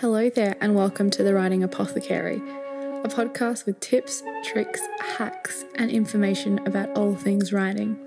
Hello 0.00 0.30
there, 0.30 0.54
and 0.60 0.76
welcome 0.76 1.10
to 1.10 1.24
the 1.24 1.34
Writing 1.34 1.64
Apothecary, 1.64 2.36
a 2.36 3.08
podcast 3.08 3.66
with 3.66 3.80
tips, 3.80 4.22
tricks, 4.44 4.80
hacks, 5.00 5.64
and 5.74 5.90
information 5.90 6.64
about 6.68 6.96
all 6.96 7.16
things 7.16 7.52
writing. 7.52 7.98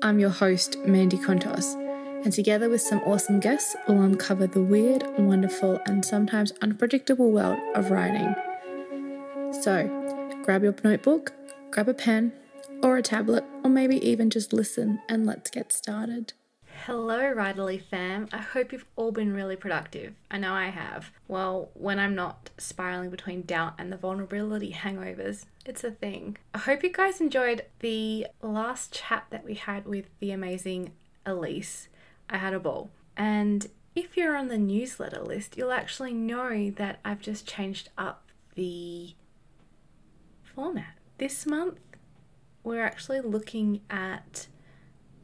I'm 0.00 0.18
your 0.18 0.30
host, 0.30 0.78
Mandi 0.86 1.18
Kontos, 1.18 1.74
and 2.24 2.32
together 2.32 2.70
with 2.70 2.80
some 2.80 3.00
awesome 3.00 3.40
guests, 3.40 3.76
we'll 3.86 4.00
uncover 4.00 4.46
the 4.46 4.62
weird, 4.62 5.04
wonderful, 5.18 5.78
and 5.84 6.02
sometimes 6.02 6.54
unpredictable 6.62 7.30
world 7.30 7.58
of 7.74 7.90
writing. 7.90 8.34
So, 9.60 10.40
grab 10.42 10.62
your 10.62 10.74
notebook, 10.82 11.34
grab 11.70 11.90
a 11.90 11.94
pen, 11.94 12.32
or 12.82 12.96
a 12.96 13.02
tablet, 13.02 13.44
or 13.62 13.68
maybe 13.68 13.98
even 13.98 14.30
just 14.30 14.54
listen, 14.54 15.02
and 15.10 15.26
let's 15.26 15.50
get 15.50 15.74
started. 15.74 16.32
Hello, 16.86 17.32
Writerly 17.32 17.80
fam. 17.80 18.26
I 18.32 18.38
hope 18.38 18.72
you've 18.72 18.86
all 18.96 19.12
been 19.12 19.32
really 19.32 19.54
productive. 19.54 20.14
I 20.32 20.38
know 20.38 20.52
I 20.52 20.70
have. 20.70 21.12
Well, 21.28 21.70
when 21.74 22.00
I'm 22.00 22.16
not 22.16 22.50
spiraling 22.58 23.08
between 23.08 23.42
doubt 23.42 23.74
and 23.78 23.92
the 23.92 23.96
vulnerability 23.96 24.72
hangovers, 24.72 25.44
it's 25.64 25.84
a 25.84 25.92
thing. 25.92 26.38
I 26.52 26.58
hope 26.58 26.82
you 26.82 26.90
guys 26.90 27.20
enjoyed 27.20 27.66
the 27.78 28.26
last 28.42 28.92
chat 28.92 29.26
that 29.30 29.44
we 29.44 29.54
had 29.54 29.86
with 29.86 30.06
the 30.18 30.32
amazing 30.32 30.90
Elise. 31.24 31.86
I 32.28 32.38
had 32.38 32.52
a 32.52 32.58
ball. 32.58 32.90
And 33.16 33.68
if 33.94 34.16
you're 34.16 34.36
on 34.36 34.48
the 34.48 34.58
newsletter 34.58 35.22
list, 35.22 35.56
you'll 35.56 35.70
actually 35.70 36.12
know 36.12 36.68
that 36.70 36.98
I've 37.04 37.20
just 37.20 37.46
changed 37.46 37.90
up 37.96 38.26
the 38.56 39.14
format. 40.42 40.98
This 41.18 41.46
month, 41.46 41.78
we're 42.64 42.84
actually 42.84 43.20
looking 43.20 43.82
at 43.88 44.48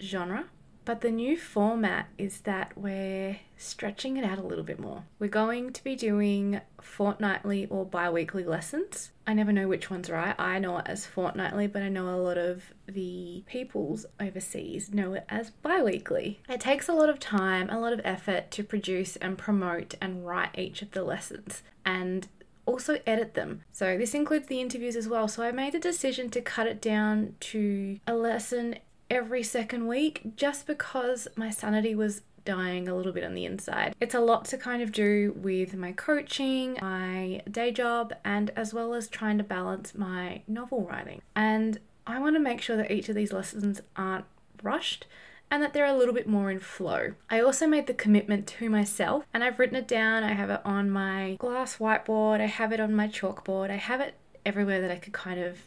genre 0.01 0.45
but 0.89 1.03
the 1.03 1.11
new 1.11 1.37
format 1.37 2.09
is 2.17 2.41
that 2.41 2.73
we're 2.75 3.39
stretching 3.59 4.17
it 4.17 4.25
out 4.25 4.39
a 4.39 4.43
little 4.43 4.65
bit 4.65 4.81
more. 4.81 5.05
We're 5.19 5.29
going 5.29 5.75
to 5.75 5.85
be 5.85 5.95
doing 5.95 6.63
fortnightly 6.81 7.67
or 7.67 7.85
bi 7.85 8.09
weekly 8.09 8.43
lessons. 8.43 9.11
I 9.27 9.35
never 9.35 9.53
know 9.53 9.69
which 9.69 9.91
one's 9.91 10.09
right. 10.09 10.35
I 10.39 10.59
know 10.59 10.79
it 10.79 10.87
as 10.87 11.05
fortnightly, 11.05 11.67
but 11.67 11.83
I 11.83 11.91
know 11.91 12.09
a 12.09 12.17
lot 12.17 12.39
of 12.39 12.73
the 12.87 13.45
peoples 13.47 14.07
overseas 14.19 14.95
know 14.95 15.13
it 15.13 15.27
as 15.29 15.51
bi 15.51 15.83
weekly. 15.83 16.41
It 16.49 16.61
takes 16.61 16.89
a 16.89 16.95
lot 16.95 17.11
of 17.11 17.21
time, 17.21 17.69
a 17.69 17.79
lot 17.79 17.93
of 17.93 18.01
effort 18.03 18.51
to 18.53 18.65
produce 18.65 19.17
and 19.17 19.37
promote 19.37 19.95
and 20.01 20.27
write 20.27 20.57
each 20.57 20.81
of 20.81 20.93
the 20.93 21.03
lessons. 21.03 21.63
And 21.85 22.29
also 22.65 22.99
edit 23.07 23.35
them. 23.35 23.63
So 23.73 23.97
this 23.97 24.15
includes 24.15 24.47
the 24.47 24.61
interviews 24.61 24.95
as 24.95 25.09
well. 25.09 25.27
So 25.27 25.43
I 25.43 25.53
made 25.53 25.73
the 25.73 25.79
decision 25.79 26.29
to 26.31 26.41
cut 26.41 26.67
it 26.67 26.83
down 26.83 27.35
to 27.41 27.99
a 28.07 28.15
lesson 28.15 28.77
every 29.11 29.43
second 29.43 29.87
week 29.87 30.37
just 30.37 30.67
because 30.67 31.29
my 31.37 31.51
sanity 31.51 31.95
was 31.95 32.23
dying 32.45 32.89
a 32.89 32.95
little 32.95 33.13
bit 33.13 33.25
on 33.25 33.35
the 33.35 33.45
inside. 33.45 33.95
It's 34.01 34.15
a 34.15 34.21
lot 34.21 34.47
to 34.47 34.57
kind 34.57 34.83
of 34.83 34.91
do 34.91 35.35
with 35.37 35.75
my 35.75 35.93
coaching, 35.93 36.79
my 36.81 37.43
day 37.51 37.73
job, 37.73 38.15
and 38.25 38.51
as 38.57 38.73
well 38.73 38.95
as 38.95 39.09
trying 39.09 39.39
to 39.39 39.45
balance 39.45 39.95
my 39.95 40.43
novel 40.49 40.83
writing. 40.83 41.21
And 41.37 41.79
I 42.07 42.19
want 42.19 42.37
to 42.37 42.41
make 42.41 42.63
sure 42.63 42.77
that 42.79 42.91
each 42.91 43.11
of 43.11 43.15
these 43.15 43.33
lessons 43.35 43.83
aren't 43.97 44.25
rushed 44.63 45.07
and 45.51 45.63
that 45.63 45.73
they're 45.73 45.87
a 45.87 45.97
little 45.97 46.15
bit 46.15 46.27
more 46.27 46.51
in 46.51 46.59
flow. 46.59 47.13
I 47.29 47.41
also 47.41 47.67
made 47.67 47.87
the 47.87 47.95
commitment 47.95 48.47
to 48.47 48.71
myself 48.71 49.25
and 49.33 49.45
I've 49.45 49.59
written 49.59 49.77
it 49.77 49.89
down. 49.89 50.23
I 50.23 50.33
have 50.33 50.51
it 50.51 50.61
on 50.65 50.91
my 50.91 51.37
glass 51.39 51.77
whiteboard, 51.77 52.41
I 52.41 52.47
have 52.47 52.73
it 52.73 52.81
on 52.81 52.95
my 52.95 53.09
chalkboard, 53.09 53.71
I 53.71 53.77
have 53.77 54.01
it 54.01 54.15
everywhere 54.47 54.81
that 54.81 54.91
I 54.91 54.97
could 54.97 55.13
kind 55.13 55.41
of 55.41 55.59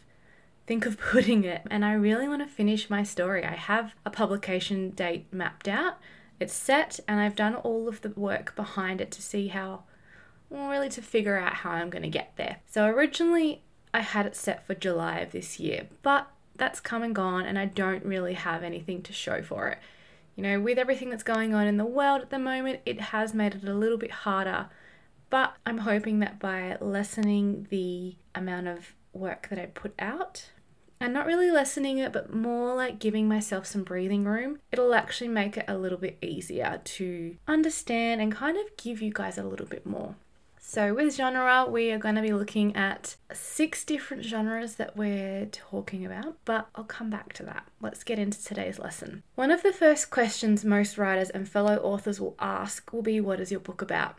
think 0.66 0.86
of 0.86 0.98
putting 1.12 1.44
it. 1.44 1.62
And 1.70 1.84
I 1.84 1.92
really 1.92 2.28
want 2.28 2.42
to 2.42 2.48
finish 2.48 2.90
my 2.90 3.02
story. 3.02 3.44
I 3.44 3.54
have 3.54 3.94
a 4.04 4.10
publication 4.10 4.90
date 4.90 5.26
mapped 5.32 5.68
out, 5.68 5.98
it's 6.40 6.54
set, 6.54 6.98
and 7.06 7.20
I've 7.20 7.36
done 7.36 7.54
all 7.54 7.88
of 7.88 8.00
the 8.00 8.10
work 8.10 8.56
behind 8.56 9.00
it 9.00 9.10
to 9.12 9.22
see 9.22 9.48
how, 9.48 9.84
well, 10.50 10.68
really 10.68 10.88
to 10.90 11.02
figure 11.02 11.36
out 11.36 11.54
how 11.54 11.70
I'm 11.70 11.90
going 11.90 12.02
to 12.02 12.08
get 12.08 12.32
there. 12.36 12.56
So 12.66 12.86
originally, 12.86 13.62
I 13.94 14.00
had 14.00 14.26
it 14.26 14.34
set 14.34 14.66
for 14.66 14.74
July 14.74 15.20
of 15.20 15.32
this 15.32 15.60
year, 15.60 15.86
but 16.02 16.28
that's 16.56 16.80
come 16.80 17.02
and 17.02 17.14
gone, 17.14 17.44
and 17.44 17.58
I 17.58 17.66
don't 17.66 18.04
really 18.04 18.34
have 18.34 18.62
anything 18.62 19.02
to 19.02 19.12
show 19.12 19.42
for 19.42 19.68
it. 19.68 19.78
You 20.36 20.42
know, 20.42 20.60
with 20.60 20.78
everything 20.78 21.10
that's 21.10 21.22
going 21.22 21.54
on 21.54 21.66
in 21.66 21.76
the 21.76 21.84
world 21.84 22.22
at 22.22 22.30
the 22.30 22.38
moment, 22.38 22.80
it 22.86 23.00
has 23.00 23.34
made 23.34 23.54
it 23.54 23.64
a 23.64 23.74
little 23.74 23.98
bit 23.98 24.10
harder. 24.10 24.68
But 25.28 25.54
I'm 25.64 25.78
hoping 25.78 26.20
that 26.20 26.38
by 26.38 26.76
lessening 26.80 27.66
the 27.70 28.16
amount 28.34 28.68
of 28.68 28.94
work 29.12 29.48
that 29.48 29.58
I 29.58 29.66
put 29.66 29.94
out 29.98 30.50
and 31.02 31.12
not 31.12 31.26
really 31.26 31.50
lessening 31.50 31.98
it, 31.98 32.12
but 32.12 32.32
more 32.32 32.74
like 32.74 33.00
giving 33.00 33.26
myself 33.26 33.66
some 33.66 33.82
breathing 33.82 34.24
room, 34.24 34.60
it'll 34.70 34.94
actually 34.94 35.28
make 35.28 35.56
it 35.56 35.64
a 35.66 35.76
little 35.76 35.98
bit 35.98 36.16
easier 36.22 36.80
to 36.84 37.36
understand 37.48 38.20
and 38.20 38.32
kind 38.32 38.56
of 38.56 38.76
give 38.76 39.02
you 39.02 39.12
guys 39.12 39.36
a 39.36 39.42
little 39.42 39.66
bit 39.66 39.84
more. 39.84 40.14
So, 40.64 40.94
with 40.94 41.16
genre, 41.16 41.66
we 41.68 41.90
are 41.90 41.98
going 41.98 42.14
to 42.14 42.22
be 42.22 42.32
looking 42.32 42.76
at 42.76 43.16
six 43.32 43.84
different 43.84 44.24
genres 44.24 44.76
that 44.76 44.96
we're 44.96 45.46
talking 45.46 46.06
about, 46.06 46.36
but 46.44 46.68
I'll 46.76 46.84
come 46.84 47.10
back 47.10 47.32
to 47.34 47.42
that. 47.42 47.66
Let's 47.80 48.04
get 48.04 48.20
into 48.20 48.42
today's 48.42 48.78
lesson. 48.78 49.24
One 49.34 49.50
of 49.50 49.64
the 49.64 49.72
first 49.72 50.08
questions 50.10 50.64
most 50.64 50.96
writers 50.96 51.30
and 51.30 51.48
fellow 51.48 51.78
authors 51.78 52.20
will 52.20 52.36
ask 52.38 52.92
will 52.92 53.02
be 53.02 53.20
What 53.20 53.40
is 53.40 53.50
your 53.50 53.60
book 53.60 53.82
about? 53.82 54.18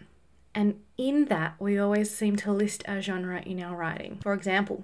And 0.55 0.79
in 0.97 1.25
that, 1.25 1.55
we 1.59 1.77
always 1.77 2.15
seem 2.15 2.35
to 2.37 2.51
list 2.51 2.83
our 2.87 3.01
genre 3.01 3.41
in 3.41 3.61
our 3.61 3.75
writing. 3.75 4.19
For 4.21 4.33
example, 4.33 4.83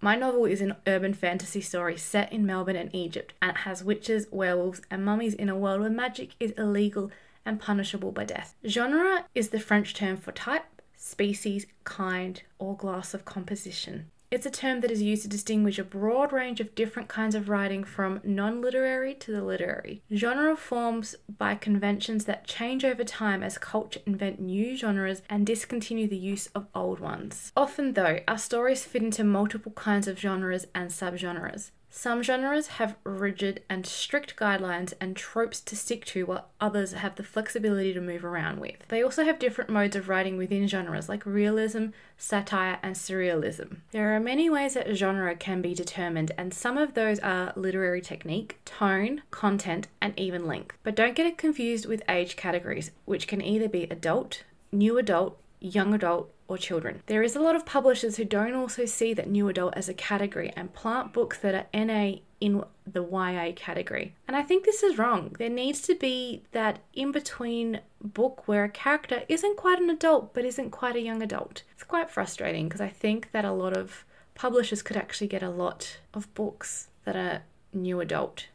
my 0.00 0.16
novel 0.16 0.46
is 0.46 0.62
an 0.62 0.76
urban 0.86 1.12
fantasy 1.12 1.60
story 1.60 1.98
set 1.98 2.32
in 2.32 2.46
Melbourne 2.46 2.76
and 2.76 2.94
Egypt, 2.94 3.34
and 3.42 3.50
it 3.50 3.58
has 3.58 3.84
witches, 3.84 4.26
werewolves, 4.30 4.80
and 4.90 5.04
mummies 5.04 5.34
in 5.34 5.50
a 5.50 5.56
world 5.56 5.80
where 5.80 5.90
magic 5.90 6.30
is 6.40 6.52
illegal 6.52 7.10
and 7.44 7.60
punishable 7.60 8.12
by 8.12 8.24
death. 8.24 8.54
Genre 8.66 9.26
is 9.34 9.50
the 9.50 9.60
French 9.60 9.92
term 9.92 10.16
for 10.16 10.32
type, 10.32 10.64
species, 10.96 11.66
kind, 11.84 12.42
or 12.58 12.76
class 12.76 13.12
of 13.12 13.24
composition. 13.26 14.10
It's 14.30 14.46
a 14.46 14.50
term 14.50 14.80
that 14.82 14.92
is 14.92 15.02
used 15.02 15.22
to 15.22 15.28
distinguish 15.28 15.80
a 15.80 15.84
broad 15.84 16.32
range 16.32 16.60
of 16.60 16.76
different 16.76 17.08
kinds 17.08 17.34
of 17.34 17.48
writing 17.48 17.82
from 17.82 18.20
non 18.22 18.60
literary 18.60 19.12
to 19.14 19.32
the 19.32 19.42
literary. 19.42 20.02
Genre 20.14 20.56
forms 20.56 21.16
by 21.36 21.56
conventions 21.56 22.26
that 22.26 22.46
change 22.46 22.84
over 22.84 23.02
time 23.02 23.42
as 23.42 23.58
culture 23.58 23.98
invent 24.06 24.38
new 24.38 24.76
genres 24.76 25.22
and 25.28 25.44
discontinue 25.44 26.06
the 26.06 26.16
use 26.16 26.46
of 26.54 26.68
old 26.76 27.00
ones. 27.00 27.50
Often, 27.56 27.94
though, 27.94 28.20
our 28.28 28.38
stories 28.38 28.84
fit 28.84 29.02
into 29.02 29.24
multiple 29.24 29.72
kinds 29.72 30.06
of 30.06 30.20
genres 30.20 30.68
and 30.76 30.90
subgenres. 30.90 31.72
Some 31.92 32.22
genres 32.22 32.68
have 32.68 32.96
rigid 33.02 33.64
and 33.68 33.84
strict 33.84 34.36
guidelines 34.36 34.94
and 35.00 35.16
tropes 35.16 35.60
to 35.62 35.74
stick 35.74 36.04
to, 36.06 36.24
while 36.24 36.48
others 36.60 36.92
have 36.92 37.16
the 37.16 37.24
flexibility 37.24 37.92
to 37.92 38.00
move 38.00 38.24
around 38.24 38.60
with. 38.60 38.86
They 38.88 39.02
also 39.02 39.24
have 39.24 39.40
different 39.40 39.70
modes 39.70 39.96
of 39.96 40.08
writing 40.08 40.36
within 40.36 40.68
genres, 40.68 41.08
like 41.08 41.26
realism, 41.26 41.86
satire, 42.16 42.78
and 42.80 42.94
surrealism. 42.94 43.78
There 43.90 44.14
are 44.14 44.20
many 44.20 44.48
ways 44.48 44.74
that 44.74 44.88
a 44.88 44.94
genre 44.94 45.34
can 45.34 45.60
be 45.60 45.74
determined, 45.74 46.30
and 46.38 46.54
some 46.54 46.78
of 46.78 46.94
those 46.94 47.18
are 47.18 47.52
literary 47.56 48.00
technique, 48.00 48.60
tone, 48.64 49.22
content, 49.32 49.88
and 50.00 50.16
even 50.16 50.46
length. 50.46 50.76
But 50.84 50.94
don't 50.94 51.16
get 51.16 51.26
it 51.26 51.38
confused 51.38 51.86
with 51.86 52.04
age 52.08 52.36
categories, 52.36 52.92
which 53.04 53.26
can 53.26 53.42
either 53.42 53.68
be 53.68 53.82
adult, 53.84 54.44
new 54.70 54.96
adult, 54.96 55.36
young 55.60 55.94
adult, 55.94 56.32
or 56.50 56.58
children. 56.58 57.00
There 57.06 57.22
is 57.22 57.36
a 57.36 57.40
lot 57.40 57.54
of 57.54 57.64
publishers 57.64 58.16
who 58.16 58.24
don't 58.24 58.56
also 58.56 58.84
see 58.84 59.14
that 59.14 59.30
new 59.30 59.48
adult 59.48 59.74
as 59.76 59.88
a 59.88 59.94
category 59.94 60.52
and 60.56 60.74
plant 60.74 61.12
books 61.12 61.38
that 61.38 61.54
are 61.54 61.84
NA 61.84 62.16
in 62.40 62.64
the 62.84 63.04
YA 63.04 63.52
category. 63.54 64.16
And 64.26 64.36
I 64.36 64.42
think 64.42 64.64
this 64.64 64.82
is 64.82 64.98
wrong. 64.98 65.36
There 65.38 65.48
needs 65.48 65.80
to 65.82 65.94
be 65.94 66.42
that 66.50 66.80
in 66.92 67.12
between 67.12 67.80
book 68.02 68.48
where 68.48 68.64
a 68.64 68.68
character 68.68 69.22
isn't 69.28 69.56
quite 69.56 69.78
an 69.78 69.90
adult 69.90 70.34
but 70.34 70.44
isn't 70.44 70.70
quite 70.70 70.96
a 70.96 71.00
young 71.00 71.22
adult. 71.22 71.62
It's 71.72 71.84
quite 71.84 72.10
frustrating 72.10 72.68
because 72.68 72.80
I 72.80 72.88
think 72.88 73.30
that 73.30 73.44
a 73.44 73.52
lot 73.52 73.76
of 73.76 74.04
publishers 74.34 74.82
could 74.82 74.96
actually 74.96 75.28
get 75.28 75.42
a 75.42 75.50
lot 75.50 76.00
of 76.12 76.34
books 76.34 76.88
that 77.04 77.14
are 77.14 77.42
new 77.72 78.00
adult. 78.00 78.48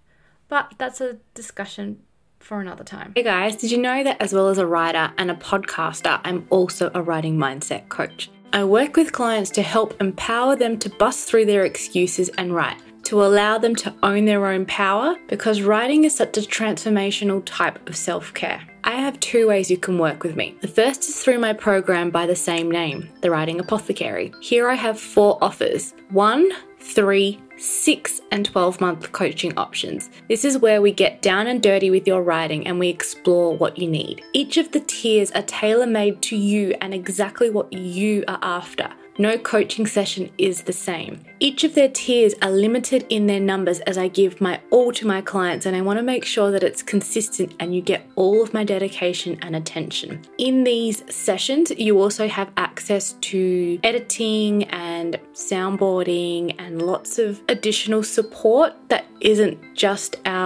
But 0.49 0.73
that's 0.77 0.99
a 0.99 1.19
discussion 1.33 2.01
for 2.45 2.61
another 2.61 2.83
time. 2.83 3.11
Hey 3.15 3.23
guys, 3.23 3.55
did 3.55 3.71
you 3.71 3.79
know 3.79 4.03
that 4.03 4.21
as 4.21 4.31
well 4.31 4.49
as 4.49 4.59
a 4.59 4.67
writer 4.67 5.11
and 5.17 5.31
a 5.31 5.35
podcaster, 5.35 6.21
I'm 6.23 6.45
also 6.51 6.91
a 6.93 7.01
writing 7.01 7.37
mindset 7.37 7.89
coach? 7.89 8.29
I 8.53 8.63
work 8.63 8.95
with 8.95 9.11
clients 9.11 9.49
to 9.51 9.63
help 9.63 9.99
empower 9.99 10.55
them 10.55 10.77
to 10.79 10.89
bust 10.89 11.27
through 11.27 11.45
their 11.45 11.65
excuses 11.65 12.29
and 12.37 12.53
write, 12.53 12.77
to 13.05 13.23
allow 13.23 13.57
them 13.57 13.75
to 13.77 13.93
own 14.03 14.25
their 14.25 14.45
own 14.45 14.65
power 14.67 15.15
because 15.27 15.63
writing 15.63 16.03
is 16.03 16.15
such 16.15 16.37
a 16.37 16.41
transformational 16.41 17.41
type 17.45 17.89
of 17.89 17.95
self 17.95 18.33
care. 18.35 18.61
I 18.83 18.97
have 18.97 19.19
two 19.19 19.47
ways 19.47 19.71
you 19.71 19.77
can 19.77 19.97
work 19.97 20.21
with 20.21 20.35
me. 20.35 20.55
The 20.61 20.67
first 20.67 21.09
is 21.09 21.19
through 21.19 21.39
my 21.39 21.53
program 21.53 22.11
by 22.11 22.27
the 22.27 22.35
same 22.35 22.69
name, 22.69 23.09
The 23.21 23.31
Writing 23.31 23.59
Apothecary. 23.59 24.31
Here 24.39 24.69
I 24.69 24.75
have 24.75 24.99
four 24.99 25.43
offers 25.43 25.95
one, 26.11 26.47
three, 26.79 27.41
6 27.57 28.21
and 28.31 28.45
12 28.45 28.81
month 28.81 29.11
coaching 29.11 29.57
options. 29.57 30.09
This 30.27 30.45
is 30.45 30.57
where 30.57 30.81
we 30.81 30.91
get 30.91 31.21
down 31.21 31.47
and 31.47 31.61
dirty 31.61 31.89
with 31.89 32.07
your 32.07 32.21
writing 32.21 32.67
and 32.67 32.79
we 32.79 32.89
explore 32.89 33.55
what 33.55 33.77
you 33.77 33.87
need. 33.87 34.23
Each 34.33 34.57
of 34.57 34.71
the 34.71 34.81
tiers 34.81 35.31
are 35.31 35.43
tailor 35.43 35.87
made 35.87 36.21
to 36.23 36.35
you 36.35 36.75
and 36.81 36.93
exactly 36.93 37.49
what 37.49 37.71
you 37.71 38.23
are 38.27 38.39
after. 38.41 38.89
No 39.17 39.37
coaching 39.37 39.87
session 39.87 40.29
is 40.37 40.63
the 40.63 40.73
same. 40.73 41.21
Each 41.39 41.63
of 41.63 41.73
their 41.73 41.87
tiers 41.87 42.33
are 42.41 42.51
limited 42.51 43.05
in 43.09 43.27
their 43.27 43.39
numbers 43.39 43.79
as 43.81 43.97
I 43.97 44.09
give 44.09 44.41
my 44.41 44.59
all 44.71 44.91
to 44.91 45.07
my 45.07 45.21
clients, 45.21 45.65
and 45.65 45.73
I 45.73 45.81
want 45.81 45.99
to 45.99 46.03
make 46.03 46.25
sure 46.25 46.51
that 46.51 46.63
it's 46.63 46.83
consistent 46.83 47.53
and 47.59 47.73
you 47.73 47.81
get 47.81 48.05
all 48.15 48.43
of 48.43 48.53
my 48.53 48.65
dedication 48.65 49.39
and 49.41 49.55
attention. 49.55 50.21
In 50.37 50.65
these 50.65 51.03
sessions, 51.13 51.71
you 51.77 52.01
also 52.01 52.27
have 52.27 52.51
access 52.57 53.13
to 53.13 53.79
editing 53.83 54.65
and 54.65 55.17
soundboarding 55.33 56.55
and 56.59 56.81
lots 56.81 57.17
of 57.17 57.41
additional 57.47 58.03
support 58.03 58.73
that 58.89 59.05
isn't 59.21 59.75
just 59.75 60.17
our 60.25 60.44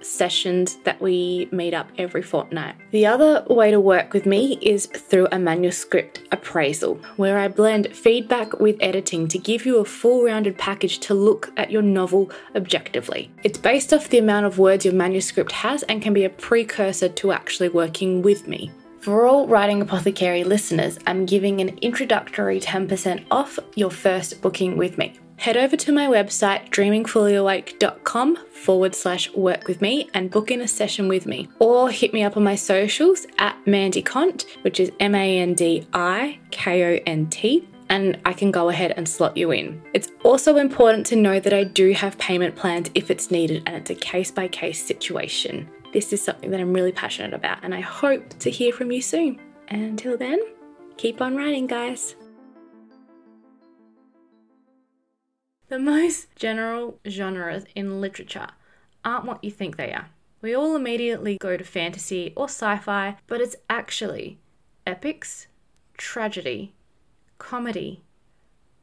sessions 0.00 0.76
that 0.84 1.00
we 1.00 1.48
meet 1.50 1.74
up 1.74 1.90
every 1.98 2.22
fortnight. 2.22 2.74
The 2.90 3.06
other 3.06 3.44
way 3.48 3.70
to 3.70 3.80
work 3.80 4.12
with 4.12 4.26
me 4.26 4.58
is 4.62 4.86
through 4.86 5.28
a 5.32 5.38
manuscript 5.38 6.22
appraisal, 6.32 6.96
where 7.16 7.38
I 7.38 7.48
blend 7.48 7.94
feedback 7.94 8.60
with 8.60 8.76
editing 8.80 9.28
to 9.28 9.38
give 9.38 9.66
you 9.66 9.78
a 9.78 9.84
full 9.84 10.24
rounded 10.24 10.56
package 10.58 10.98
to 11.00 11.14
look 11.14 11.52
at 11.56 11.70
your 11.70 11.82
novel 11.82 12.30
objectively. 12.54 13.30
It's 13.44 13.58
based 13.58 13.92
off 13.92 14.08
the 14.08 14.18
amount 14.18 14.46
of 14.46 14.58
words 14.58 14.84
your 14.84 14.94
manuscript 14.94 15.52
has 15.52 15.82
and 15.84 16.02
can 16.02 16.12
be 16.12 16.24
a 16.24 16.30
precursor 16.30 17.08
to 17.08 17.32
actually 17.32 17.68
working 17.68 18.22
with 18.22 18.48
me. 18.48 18.70
For 19.00 19.26
all 19.26 19.46
Writing 19.46 19.80
Apothecary 19.80 20.44
listeners, 20.44 20.98
I'm 21.06 21.24
giving 21.24 21.60
an 21.60 21.78
introductory 21.78 22.60
10% 22.60 23.24
off 23.30 23.58
your 23.74 23.90
first 23.90 24.42
booking 24.42 24.76
with 24.76 24.98
me 24.98 25.18
head 25.38 25.56
over 25.56 25.76
to 25.76 25.92
my 25.92 26.06
website, 26.06 26.68
dreamingfullyawake.com 26.70 28.36
forward 28.52 28.94
slash 28.94 29.32
work 29.32 29.66
with 29.66 29.80
me 29.80 30.10
and 30.12 30.30
book 30.30 30.50
in 30.50 30.60
a 30.60 30.68
session 30.68 31.08
with 31.08 31.26
me. 31.26 31.48
Or 31.58 31.90
hit 31.90 32.12
me 32.12 32.22
up 32.22 32.36
on 32.36 32.44
my 32.44 32.56
socials 32.56 33.26
at 33.38 33.56
Mandi 33.66 34.02
Kont, 34.02 34.44
which 34.62 34.80
is 34.80 34.92
M 35.00 35.14
A 35.14 35.38
N 35.38 35.54
D 35.54 35.86
I 35.94 36.38
K 36.50 36.96
O 36.98 37.02
N 37.06 37.26
T. 37.28 37.66
And 37.90 38.20
I 38.26 38.34
can 38.34 38.50
go 38.50 38.68
ahead 38.68 38.92
and 38.98 39.08
slot 39.08 39.34
you 39.36 39.50
in. 39.50 39.80
It's 39.94 40.10
also 40.22 40.56
important 40.56 41.06
to 41.06 41.16
know 41.16 41.40
that 41.40 41.54
I 41.54 41.64
do 41.64 41.92
have 41.92 42.18
payment 42.18 42.54
plans 42.54 42.90
if 42.94 43.10
it's 43.10 43.30
needed 43.30 43.62
and 43.64 43.76
it's 43.76 43.88
a 43.88 43.94
case 43.94 44.30
by 44.30 44.46
case 44.48 44.84
situation. 44.84 45.66
This 45.94 46.12
is 46.12 46.22
something 46.22 46.50
that 46.50 46.60
I'm 46.60 46.74
really 46.74 46.92
passionate 46.92 47.32
about, 47.32 47.60
and 47.62 47.74
I 47.74 47.80
hope 47.80 48.38
to 48.40 48.50
hear 48.50 48.74
from 48.74 48.92
you 48.92 49.00
soon. 49.00 49.40
And 49.68 49.82
until 49.82 50.18
then, 50.18 50.38
keep 50.98 51.22
on 51.22 51.34
writing, 51.34 51.66
guys. 51.66 52.14
The 55.68 55.78
most 55.78 56.34
general 56.34 56.98
genres 57.06 57.64
in 57.74 58.00
literature 58.00 58.46
aren't 59.04 59.26
what 59.26 59.44
you 59.44 59.50
think 59.50 59.76
they 59.76 59.92
are. 59.92 60.08
We 60.40 60.54
all 60.54 60.74
immediately 60.74 61.36
go 61.36 61.58
to 61.58 61.64
fantasy 61.64 62.32
or 62.34 62.44
sci 62.44 62.78
fi, 62.78 63.18
but 63.26 63.42
it's 63.42 63.56
actually 63.68 64.38
epics, 64.86 65.46
tragedy, 65.98 66.72
comedy, 67.36 68.02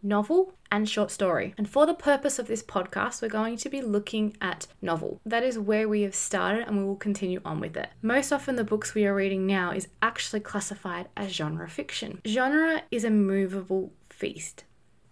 novel, 0.04 0.54
and 0.72 0.88
short 0.88 1.10
story. 1.10 1.56
And 1.58 1.68
for 1.68 1.88
the 1.88 1.96
purpose 1.96 2.38
of 2.38 2.46
this 2.46 2.62
podcast, 2.62 3.20
we're 3.20 3.30
going 3.30 3.58
to 3.58 3.70
be 3.70 3.82
looking 3.82 4.38
at 4.40 4.68
novel. 4.80 5.22
That 5.26 5.42
is 5.42 5.58
where 5.58 5.90
we 5.90 6.04
have 6.04 6.14
started 6.14 6.68
and 6.68 6.78
we 6.78 6.84
will 6.84 6.98
continue 6.98 7.42
on 7.44 7.60
with 7.60 7.76
it. 7.78 7.90
Most 8.04 8.32
often, 8.32 8.58
the 8.58 8.64
books 8.64 8.94
we 8.94 9.08
are 9.08 9.16
reading 9.16 9.48
now 9.48 9.72
is 9.72 9.88
actually 10.04 10.42
classified 10.42 11.08
as 11.18 11.32
genre 11.32 11.68
fiction. 11.68 12.22
Genre 12.28 12.84
is 12.92 13.04
a 13.04 13.10
movable 13.10 13.92
feast 14.12 14.66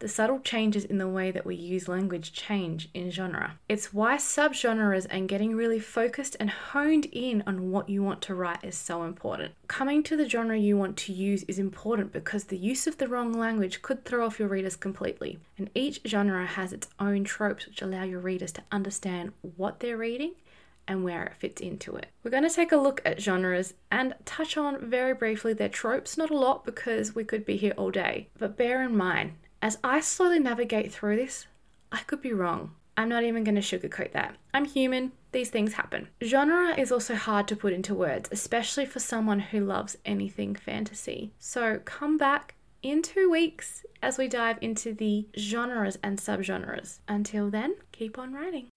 the 0.04 0.10
subtle 0.10 0.42
changes 0.42 0.84
in 0.84 0.98
the 0.98 1.08
way 1.08 1.32
that 1.32 1.46
we 1.46 1.56
use 1.56 1.88
language 1.88 2.34
change 2.34 2.90
in 2.94 3.10
genre. 3.10 3.58
It's 3.70 3.94
why 3.94 4.18
subgenres 4.18 5.08
and 5.10 5.30
getting 5.30 5.56
really 5.56 5.80
focused 5.80 6.36
and 6.42 6.50
honed 6.50 7.06
in 7.14 7.42
on 7.48 7.72
what 7.72 7.88
you 7.88 8.04
want 8.04 8.22
to 8.24 8.36
write 8.36 8.66
is 8.66 8.76
so 8.76 9.04
important. 9.04 9.54
Coming 9.70 10.04
to 10.04 10.18
the 10.18 10.28
genre 10.28 10.58
you 10.58 10.78
want 10.78 10.98
to 10.98 11.14
use 11.14 11.44
is 11.44 11.58
important 11.58 12.12
because 12.12 12.44
the 12.44 12.58
use 12.58 12.86
of 12.86 12.98
the 12.98 13.08
wrong 13.08 13.32
language 13.32 13.82
could 13.82 14.04
throw 14.04 14.26
off 14.26 14.40
your 14.40 14.50
readers 14.50 14.76
completely. 14.76 15.40
And 15.58 15.70
each 15.74 16.02
genre 16.06 16.46
has 16.46 16.74
its 16.74 16.90
own 17.00 17.24
tropes 17.24 17.66
which 17.66 17.82
allow 17.82 18.04
your 18.04 18.20
readers 18.20 18.52
to 18.54 18.64
understand 18.74 19.32
what 19.56 19.80
they're 19.80 19.96
reading 19.96 20.34
and 20.86 21.06
where 21.06 21.24
it 21.24 21.36
fits 21.40 21.62
into 21.62 21.96
it. 21.96 22.08
We're 22.26 22.32
going 22.32 22.44
to 22.44 22.50
take 22.50 22.74
a 22.74 22.78
look 22.78 23.02
at 23.06 23.22
genres 23.22 23.74
and 23.90 24.16
touch 24.26 24.58
on 24.58 24.86
very 24.86 25.14
briefly 25.14 25.54
their 25.54 25.70
tropes, 25.70 26.18
not 26.18 26.30
a 26.30 26.38
lot 26.38 26.66
because 26.66 27.16
we 27.16 27.24
could 27.24 27.46
be 27.46 27.56
here 27.56 27.74
all 27.78 27.90
day. 27.90 28.28
But 28.38 28.58
bear 28.58 28.84
in 28.84 28.98
mind, 28.98 29.36
as 29.64 29.78
I 29.82 30.02
slowly 30.02 30.40
navigate 30.40 30.92
through 30.92 31.16
this, 31.16 31.48
I 31.90 32.00
could 32.00 32.22
be 32.22 32.34
wrong. 32.34 32.76
I'm 32.98 33.08
not 33.08 33.24
even 33.24 33.46
going 33.46 33.56
to 33.56 33.62
sugarcoat 33.62 34.12
that. 34.12 34.36
I'm 34.54 34.66
human, 34.66 35.14
these 35.32 35.50
things 35.50 35.72
happen. 35.72 36.10
Genre 36.22 36.78
is 36.78 36.92
also 36.92 37.16
hard 37.16 37.48
to 37.48 37.56
put 37.56 37.72
into 37.72 37.96
words, 37.96 38.28
especially 38.30 38.86
for 38.86 39.00
someone 39.00 39.40
who 39.40 39.62
loves 39.62 39.98
anything 40.06 40.54
fantasy. 40.54 41.32
So 41.40 41.80
come 41.86 42.18
back 42.18 42.56
in 42.82 43.02
two 43.02 43.32
weeks 43.32 43.86
as 44.02 44.18
we 44.18 44.28
dive 44.28 44.58
into 44.60 44.94
the 44.94 45.28
genres 45.40 45.98
and 46.04 46.20
subgenres. 46.20 47.00
Until 47.08 47.50
then, 47.50 47.78
keep 47.94 48.20
on 48.20 48.34
writing. 48.34 48.68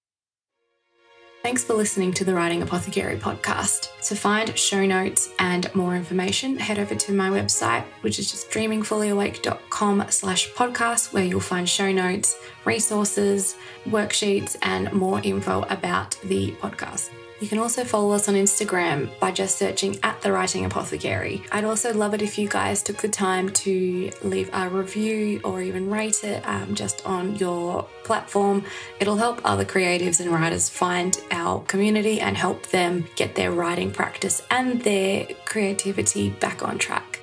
Thanks 1.46 1.62
for 1.62 1.74
listening 1.74 2.12
to 2.14 2.24
the 2.24 2.34
Writing 2.34 2.62
Apothecary 2.62 3.18
podcast. 3.18 3.96
To 4.08 4.16
find 4.16 4.58
show 4.58 4.84
notes 4.84 5.28
and 5.38 5.72
more 5.76 5.94
information, 5.94 6.56
head 6.56 6.80
over 6.80 6.96
to 6.96 7.12
my 7.12 7.30
website, 7.30 7.84
which 8.00 8.18
is 8.18 8.28
just 8.32 8.50
dreamingfullyawake.com 8.50 10.06
slash 10.08 10.52
podcast, 10.54 11.12
where 11.12 11.22
you'll 11.22 11.38
find 11.38 11.68
show 11.68 11.92
notes, 11.92 12.36
resources, 12.64 13.54
worksheets, 13.86 14.56
and 14.62 14.92
more 14.92 15.20
info 15.22 15.62
about 15.70 16.18
the 16.24 16.50
podcast. 16.60 17.10
You 17.38 17.48
can 17.48 17.58
also 17.58 17.84
follow 17.84 18.12
us 18.12 18.28
on 18.28 18.34
Instagram 18.34 19.10
by 19.20 19.30
just 19.30 19.58
searching 19.58 19.98
at 20.02 20.22
the 20.22 20.32
Writing 20.32 20.64
Apothecary. 20.64 21.42
I'd 21.52 21.64
also 21.64 21.92
love 21.92 22.14
it 22.14 22.22
if 22.22 22.38
you 22.38 22.48
guys 22.48 22.82
took 22.82 22.96
the 22.96 23.08
time 23.08 23.50
to 23.50 24.10
leave 24.22 24.48
a 24.54 24.70
review 24.70 25.42
or 25.44 25.60
even 25.60 25.90
rate 25.90 26.24
it 26.24 26.42
um, 26.48 26.74
just 26.74 27.04
on 27.04 27.36
your 27.36 27.86
platform. 28.04 28.64
It'll 29.00 29.16
help 29.16 29.42
other 29.44 29.66
creatives 29.66 30.18
and 30.20 30.30
writers 30.30 30.70
find 30.70 31.20
our 31.30 31.60
community 31.64 32.20
and 32.20 32.38
help 32.38 32.68
them 32.68 33.04
get 33.16 33.34
their 33.34 33.52
writing 33.52 33.90
practice 33.90 34.42
and 34.50 34.80
their 34.82 35.26
creativity 35.44 36.30
back 36.30 36.66
on 36.66 36.78
track. 36.78 37.15